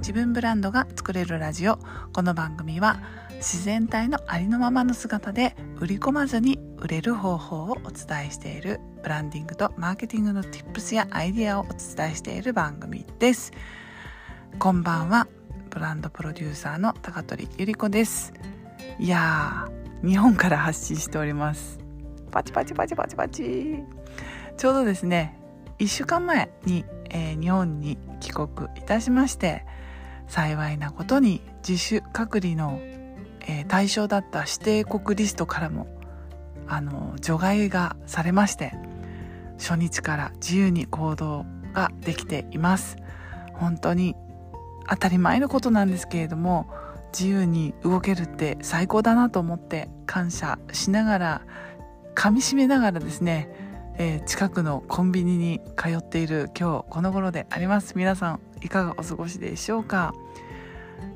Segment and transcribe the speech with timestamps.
[0.00, 1.78] 自分ブランドが作れるラジオ。
[2.14, 3.02] この番組は
[3.36, 13.52] 自然体のありのままの姿で売り込まずに売れる方法をお伝えしているブランディングとマーケティングの Tips やアイディアをお伝えしている番組です。
[14.58, 15.28] こんばんは
[15.68, 18.32] ブランドプロデューサーの高取ゆり子です。
[18.98, 21.78] いやー日本から発信しております。
[22.30, 23.84] パチパチパチパチパチ。
[24.56, 25.38] ちょうどですね
[25.78, 29.66] 1週間前に、えー、日本に帰国いたしまして
[30.30, 32.80] 幸いなことに自主隔離の、
[33.40, 35.88] えー、対象だった指定国リストからも
[36.68, 38.72] あの除外がされまして
[39.58, 41.44] 初日から自由に行動
[41.74, 42.96] ができています。
[43.54, 44.14] 本当に
[44.88, 46.70] 当たり前のことなんですけれども
[47.12, 51.42] 自由に動けるって最高だなと思って感謝しながら
[52.14, 53.48] 噛みしめながらですね、
[54.02, 57.92] えー、近くのコンビニに通っている今日この頃であります。
[57.98, 60.14] 皆さんいかがお過ごしでしょうか？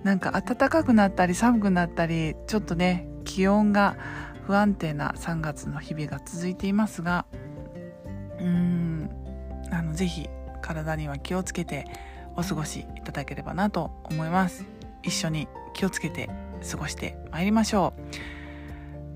[0.03, 3.97] なんか暖かくなったり寒くなったりちょっとね気温が
[4.47, 7.25] 不安定な3月の日々が続いていますが
[8.39, 9.11] うーん
[9.71, 10.29] あのぜひ
[10.61, 11.87] 体には気をつけて
[12.37, 14.67] お過ごしいただければなと思います。
[15.03, 16.29] 一緒に気をつけて
[16.71, 17.95] 過ごしてまいりましょ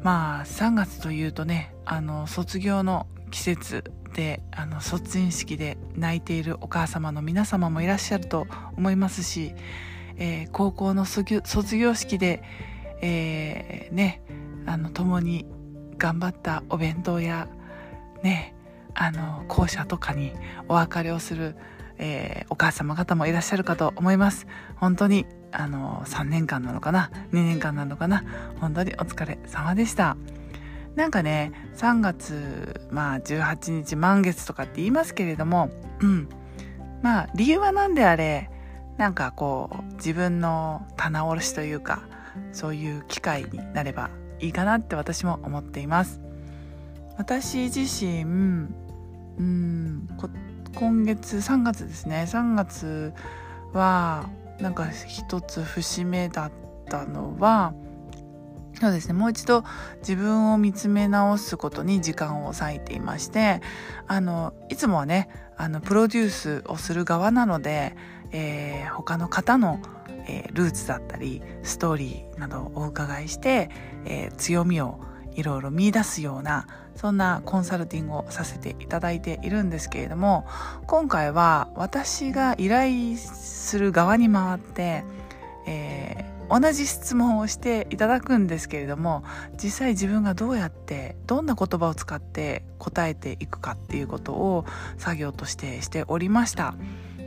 [0.00, 0.04] う。
[0.04, 3.84] まあ3月というとねあの卒業の季節
[4.14, 9.54] であの卒園式で泣いているお母様の皆様もいらっしゃると思いますし、
[10.16, 12.42] えー、高校の卒業式で、
[13.00, 14.22] えー、ね
[14.66, 15.46] あの共に
[15.96, 17.48] 頑張ったお弁当や
[18.22, 18.54] ね
[18.94, 20.32] あの校舎とかに
[20.68, 21.54] お別れをする、
[21.98, 24.46] えー、お母様方もいらっしゃるかと思います。
[24.76, 28.22] 本当にあの3年間なのかな2年間なのかな
[28.60, 30.16] 本当にお疲れ様でした。
[30.98, 36.28] なんかね3月まあ18日満月とかって言いますけれどもうん。
[37.02, 38.50] まあ理由は何であれ
[38.96, 42.02] なんかこう自分の棚卸しというか
[42.50, 46.20] そういう機会になればいいかなって私も思っています。
[47.16, 50.08] 私自身うん
[50.74, 52.24] 今月3月ですね。
[52.26, 53.12] 3月
[53.72, 54.28] は
[54.58, 56.52] なんか一つ節目だっ
[56.90, 57.72] たのは
[58.80, 59.14] そうですね。
[59.14, 59.64] もう一度
[60.00, 63.60] 自分を見つめ直すことに時間を割いていまして
[64.06, 67.96] あのいつもはねあのプロデュースをする側なので、
[68.30, 69.80] えー、他の方の、
[70.28, 73.70] えー、ルーツだったりストーリーなどをお伺いして、
[74.04, 75.00] えー、強みを
[75.34, 80.46] いろいろ見出すようなそんなコンサルティングをさせていただいているんですけれども
[80.86, 85.04] 今回は私が依頼する側に回って、
[85.66, 89.24] えー、同じ質問をしていただくんですけれども
[89.62, 94.64] 実際自分がどうやってどんな言葉を使って答えていくかっていうことを
[94.96, 96.74] 作業としてしておりました。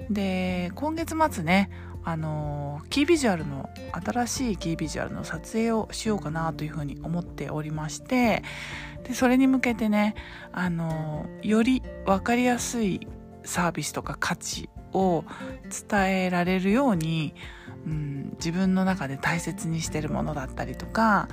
[0.09, 1.69] で今月末ね
[2.03, 8.43] あのキービジュアルの新しいキービジュアルの撮影をしようかなというふうに思っておりまして
[9.03, 10.15] でそれに向けてね
[10.51, 13.07] あのより分かりやすい
[13.43, 15.23] サービスとか価値を
[15.89, 17.33] 伝えられるように、
[17.85, 21.27] うん、自分の中で大切にしてるものだったりとか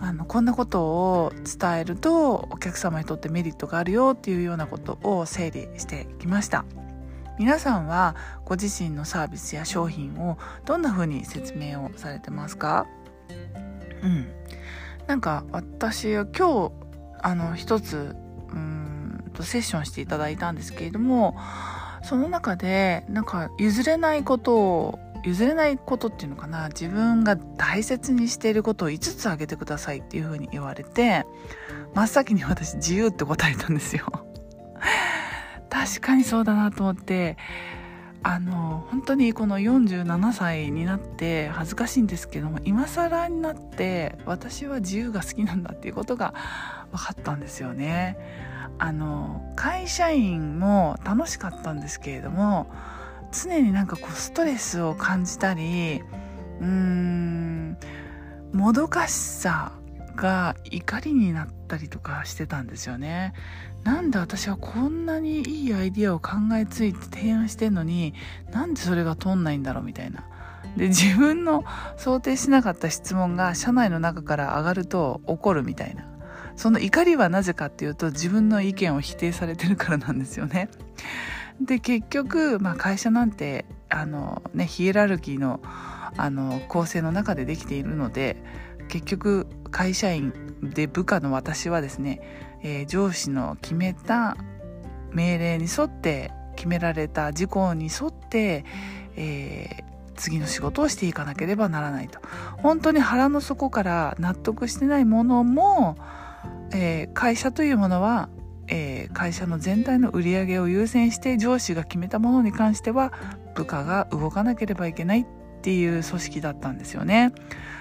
[0.00, 6.64] あのこんなことを伝えるとお客様にとってメリットがあるよっていうようなことを整理してきました。
[7.38, 8.14] 皆さんは
[8.44, 12.86] ご自身のサービスや商品をどんな風に説明をされてますか？
[14.02, 14.26] うん
[15.06, 16.72] なんか私は今日
[17.22, 18.14] あの一つ
[18.52, 21.36] うんとセッションしていただいたんですけれども
[22.02, 31.24] その中でなんか譲れないことを譲れないことっていうのかな自分が大切にしていることを5つ挙げてくださいっていうふうに言われて
[31.94, 34.06] 真っ先に私自由って答えたんですよ
[35.70, 37.36] 確かにそうだなと思って
[38.24, 46.32] あの本当にこの47歳になって恥ずかしいんですけども今更になって私は自由が好きなんだっていうことが
[46.92, 48.16] 分かったんですよね。
[48.78, 52.66] あの会社員も楽しかったんですけれども
[53.32, 56.02] 常になんかこうストレスを感じたり
[56.60, 57.76] うーん
[58.52, 59.72] もどかしさ
[60.14, 63.32] が怒りになったりとかしてたんですよね。
[63.82, 68.14] なんで私はこんなにいいアイディアを考えついて提案してんのに
[68.52, 70.24] なんでそれが通んないんだろうみたいな。
[70.76, 71.64] で自分の
[71.96, 76.06] 想定しなかった質問が社内の中から上がると怒るみたいな。
[76.54, 80.68] その怒りはなぜかっていうと自分の意見を否定されてるからなんですよね。
[81.60, 85.60] で結局、まあ、会社なんてあの、ね、ヒエラルキーの
[86.14, 88.36] あの構成の中でできているので
[88.88, 92.20] 結局会社員で部下の私はですね、
[92.62, 94.36] えー、上司の決めた
[95.12, 98.64] 命令に沿って決められた事項に沿って、
[99.16, 102.20] えー、次の仕事をしていかなければならないと。
[102.58, 105.96] 本当に腹の底から納得してないものも、
[106.72, 108.28] えー、会社というものは、
[108.68, 113.12] えー、会社の全体の売り上げを優先して上司が決めたものに関しては
[113.54, 115.26] 部下が動かなければいけないっ
[115.62, 117.32] ていう組織だったんですよね。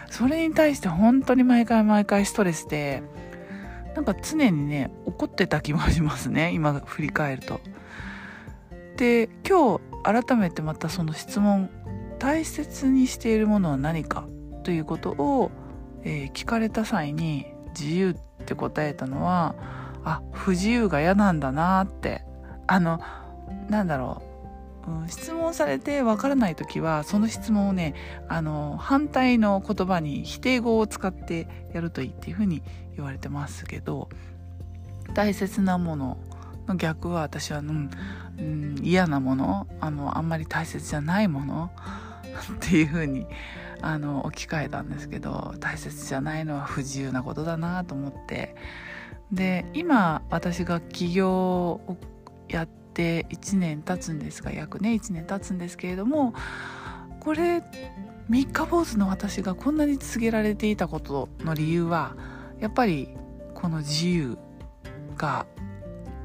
[0.09, 3.01] それに対して本当に毎回毎回ストレスで
[3.95, 7.61] なんか常にね怒ってた気もしますね今振り返ると。
[8.97, 11.69] で今日改めてまたその質問
[12.19, 14.27] 大切にしているものは何か
[14.63, 15.49] ということを、
[16.03, 19.55] えー、聞かれた際に自由って答えたのは
[20.03, 22.23] あ不自由が嫌なんだなって。
[22.71, 23.01] あの
[23.69, 24.21] なんだろ
[24.87, 27.95] う、うん、質問されてわからない時はその質問をね
[28.29, 32.63] あの反対の言葉に否定語を使ってやるといいっていうふうに
[32.95, 34.07] 言われてますけど
[35.13, 36.17] 大切なもの
[36.67, 37.91] の逆は私は、うん
[38.37, 41.71] うん、嫌なものあのあんまり大切じゃないもの
[42.53, 43.27] っていう風に
[43.81, 48.55] あの置き換えたんですけど大切じゃないのは不自由なことだなと思って
[49.31, 51.97] で今私が起業を
[52.47, 56.33] やって1年経つんですが約ね1年経つんですけれども
[57.19, 57.63] これ
[58.29, 62.15] 三日坊主の私がこんなに続けられていたことの理由は
[62.59, 63.09] やっぱり
[63.53, 64.37] この自由
[65.17, 65.45] が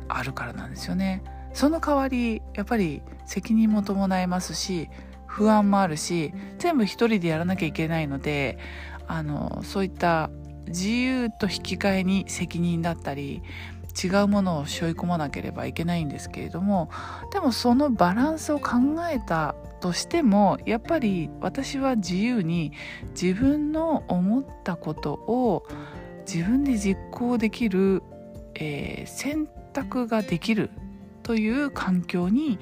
[0.09, 1.23] あるからなんですよね。
[1.53, 4.89] その代わりやっぱり責任も伴いますし
[5.37, 8.59] 不安もあるし全部一人でやらなきゃいけないので
[9.07, 10.31] あのそういった
[10.67, 13.43] 自由と引き換えに責任だったり
[14.03, 16.91] 違うものを背負い込まなければいけないんですけれども
[17.33, 18.77] でもそのバランスを考
[19.11, 22.73] えたとしてもやっぱり私は自由に
[23.11, 25.67] 自分の思ったことを
[26.27, 28.03] 自分で実行できる、
[28.55, 30.71] えー、選択ができる
[31.23, 32.59] という環境に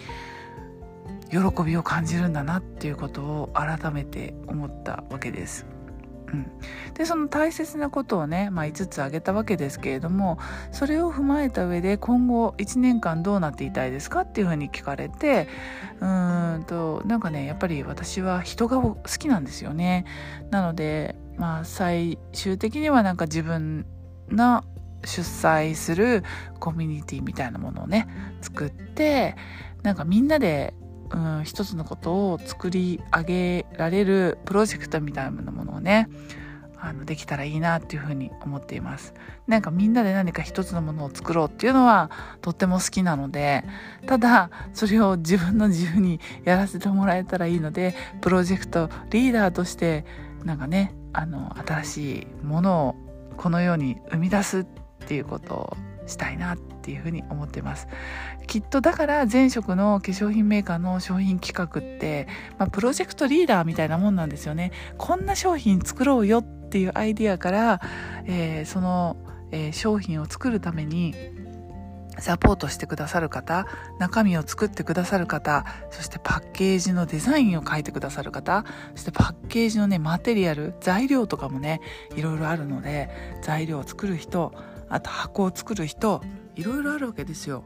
[1.31, 5.67] 喜びを感じるんだなっていうことを改めて思ったわけです。
[6.33, 6.47] うん、
[6.95, 10.39] でその大切なことをね、まあ、5つ挙げたわけですけれども
[10.73, 15.49] それを踏まえた上で今後1年間どうなっていたいですかっていうふうに聞かれて
[16.01, 20.07] うんとなんかねやっぱり私は人が好きなんですよね。
[20.51, 23.87] なのでまあ最終的にはなんか自分
[24.31, 24.65] の
[25.05, 26.25] 主催する
[26.59, 28.09] コミュニティみたいなものをね
[28.41, 29.37] 作って
[29.85, 30.75] なんかみんなで、
[31.11, 36.09] うん、一つのことを作り上げられるプロジェクトみたいなものをね
[36.85, 39.15] あのできたらいいなっていうふうに思っています。
[39.47, 42.11] なんかみんなで何か一つのものを作ろうっていうのは
[42.43, 43.65] とっても好きなので
[44.07, 50.05] ただそれを自分の自由にやらせてもらえたらいいのでプロジェクトリーダーとして
[50.45, 52.95] なんかねあの新しいものを
[53.37, 54.65] この世に生み出すっ
[55.07, 57.89] ていうことをしたいなっていうふうに思ってます。
[58.47, 62.29] きっとだから前職の化粧品メーカーの商品企画って、
[62.59, 64.73] まあ、プロジェクトリーダーみたいなもんなんですよね。
[64.99, 67.81] こんな商品作ろうよっていうアイディアから、
[68.27, 69.17] えー、その、
[69.51, 71.15] えー、商品を作るために
[72.19, 73.67] サポートしてくださる方、
[73.99, 78.65] 中身を作ってくださる方、そしてパッケージのデザインを書いてくださる方、
[78.95, 81.81] そしてパッケージのね、マテリアル、材料とかもね、
[82.15, 83.11] いろいろあるので、
[83.43, 84.55] 材料を作る人、
[84.95, 86.23] あと箱を作る人
[86.55, 87.65] いろいろあるわけですよ。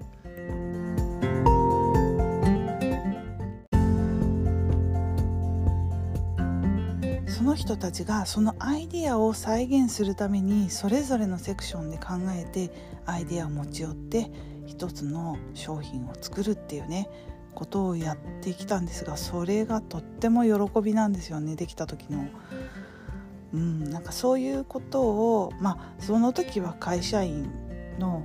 [7.26, 12.72] その人たちがそのアイディアを再現するためにそれぞれのセクションで考えて
[13.04, 14.30] アイディアを持ち寄って
[14.64, 17.10] 一つの商品を作るっていうね
[17.54, 22.26] ことをやってきたんですがそれがとっても喜びなんですよねできた時の。
[23.52, 27.50] うん、なんかそういうことを、まあ、その時は会社員
[27.98, 28.24] の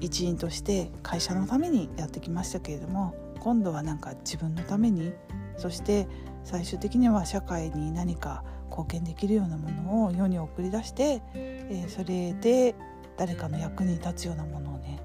[0.00, 5.12] 一員として会社のためにやってきましたけれども今度はなんか自分のために
[5.56, 6.08] そして
[6.44, 12.74] 最終的には社会に何か貢献できるようなものを世に送り出して、えー、それで
[13.16, 15.00] 誰かの役に立つようなものをね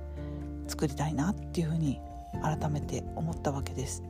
[0.67, 1.99] 作りたいなっていうふうに
[2.41, 4.03] 改めて思ったわけです。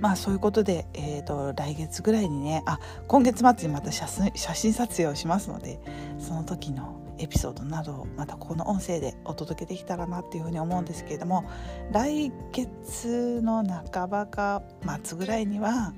[0.00, 5.78] まあそういうことで、えーと、来月ぐらいにねあ今月末にまた写真撮影をしますので
[6.18, 11.44] その時のエピソードなどをまたここの音声でお届けできたらなっていうふうに思うんですけれども
[11.92, 14.62] 来月の半ばか
[15.04, 15.92] 末ぐらいには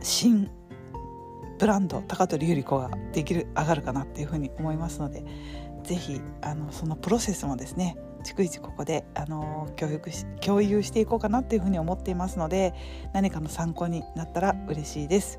[0.00, 0.50] 新
[1.58, 5.24] ブランド高取ゆり子ができる上がるかなっていうふうに思いますので
[5.84, 6.20] 是非
[6.72, 12.74] そのプロセスもですね逐一ここであの教育し共有していこうかなっていうふうに思っていますので
[13.12, 15.38] 何かの参考になったら嬉しいです。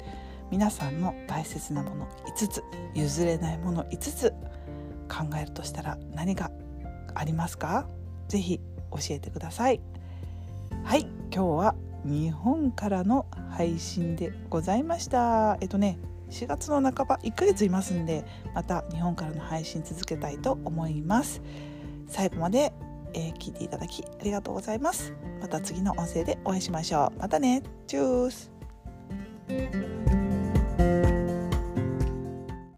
[0.51, 2.63] 皆さんの大切なもの5つ
[2.93, 4.31] 譲れないもの5つ
[5.09, 6.51] 考えるとしたら何が
[7.15, 7.87] ありますか？
[8.27, 8.59] ぜひ
[8.91, 9.81] 教えてください。
[10.83, 11.75] はい今日は
[12.05, 15.57] 日本からの配信でございました。
[15.61, 15.97] えっとね
[16.29, 18.25] 4月の半ば1ヶ月いますんで
[18.55, 21.41] また日本からの配信続けたいと思います。
[22.07, 22.73] 最後まで、
[23.13, 25.13] えー、聞いていただきありがとうございます。
[25.41, 27.19] また次の音声でお会いしましょう。
[27.19, 27.63] またね。
[27.87, 30.22] チュース。